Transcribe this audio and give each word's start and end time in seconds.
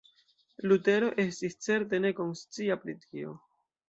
Lutero 0.69 1.09
estis 1.23 1.57
certe 1.67 1.99
ne 2.05 2.11
konscia 2.21 2.79
pri 2.87 2.97
tio. 3.05 3.35